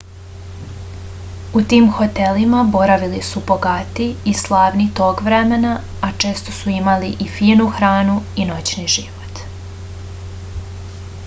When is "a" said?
6.09-6.11